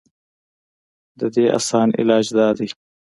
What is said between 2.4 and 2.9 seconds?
دے